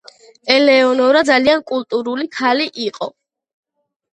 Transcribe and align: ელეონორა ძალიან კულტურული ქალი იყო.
ელეონორა 0.53 1.21
ძალიან 1.31 1.61
კულტურული 1.73 2.27
ქალი 2.39 2.67
იყო. 2.87 3.11